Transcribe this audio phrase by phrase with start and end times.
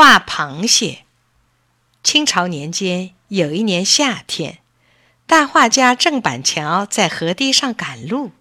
[0.00, 1.04] 画螃蟹。
[2.02, 4.60] 清朝年间，有一年夏天，
[5.26, 8.32] 大画家郑板桥在河堤上赶路。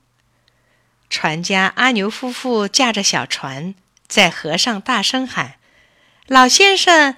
[1.09, 3.75] 船家阿牛夫妇驾着小船，
[4.07, 5.55] 在河上大声喊
[6.27, 7.17] ：“老先生，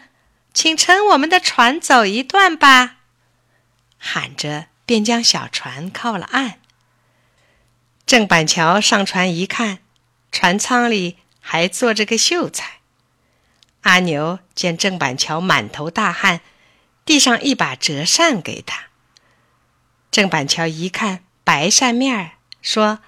[0.56, 2.96] 请乘我们的船走一段吧！”
[4.02, 6.56] 喊着，便将小船靠了岸。
[8.08, 9.78] 郑板桥上船一看，
[10.32, 12.81] 船舱里还坐着个秀才。
[13.82, 16.42] 阿牛见郑板桥满头大汗，
[17.04, 18.86] 递上一把折扇给他。
[20.12, 22.32] 郑板桥一看白扇面儿，
[22.62, 23.00] 说：“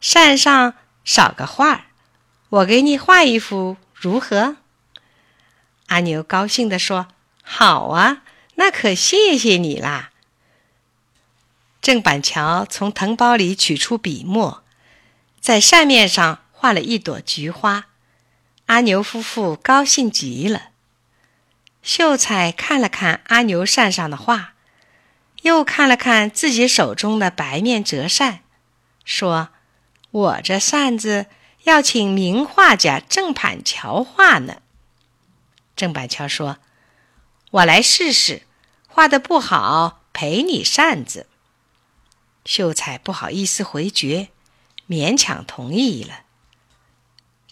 [0.00, 1.84] 扇上少个画儿，
[2.50, 4.58] 我给你画一幅如何？”
[5.88, 7.08] 阿牛高兴地说
[7.42, 8.22] ：“好啊，
[8.54, 10.10] 那可谢谢你啦。”
[11.82, 14.62] 郑板桥从藤包里取出笔墨，
[15.40, 17.86] 在扇面上画了一朵菊花。
[18.72, 20.70] 阿牛夫妇高兴极了。
[21.82, 24.54] 秀才看了看阿牛扇上的画，
[25.42, 28.40] 又看了看自己手中的白面折扇，
[29.04, 29.50] 说
[30.10, 31.26] ：“我这扇子
[31.64, 34.62] 要请名画家郑板桥画呢。”
[35.76, 36.56] 郑板桥说
[37.52, 38.44] ：“我来试试，
[38.88, 41.26] 画的不好赔你扇子。”
[42.46, 44.28] 秀才不好意思回绝，
[44.88, 46.20] 勉强同意了。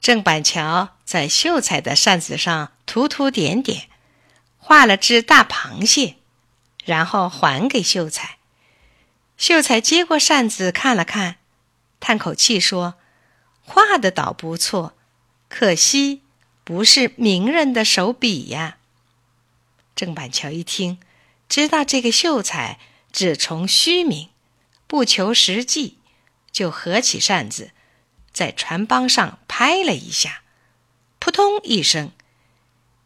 [0.00, 3.88] 郑板桥在秀才的扇子上涂涂点点，
[4.56, 6.16] 画了只大螃蟹，
[6.84, 8.38] 然后还给秀才。
[9.36, 11.36] 秀才接过扇子看了看，
[12.00, 12.94] 叹口气说
[13.62, 14.94] ：“画的倒不错，
[15.48, 16.22] 可惜
[16.64, 18.78] 不是名人的手笔呀。”
[19.94, 20.98] 郑板桥一听，
[21.46, 22.78] 知道这个秀才
[23.12, 24.30] 只从虚名，
[24.86, 25.98] 不求实际，
[26.50, 27.72] 就合起扇子。
[28.32, 30.42] 在船帮上拍了一下，
[31.18, 32.12] 扑通一声，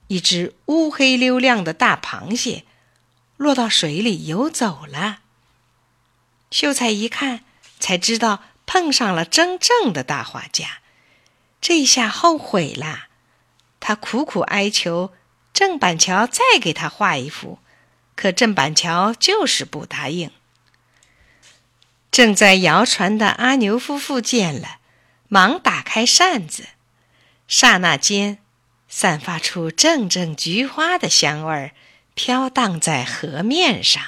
[0.08, 2.64] 一只乌黑溜亮的大螃蟹
[3.36, 5.20] 落到水里游走了。
[6.50, 7.44] 秀才一看，
[7.80, 10.78] 才知道碰上了真正的大画家，
[11.60, 13.06] 这下后悔了。
[13.80, 15.12] 他苦苦哀求
[15.52, 17.58] 郑板桥再给他画一幅，
[18.14, 20.30] 可郑板桥就是不答应。
[22.10, 24.78] 正在摇船的阿牛夫妇见了。
[25.34, 26.68] 忙打开扇子，
[27.48, 28.38] 刹那间，
[28.86, 31.72] 散发出阵阵菊花的香味儿，
[32.14, 34.00] 飘荡在河面上。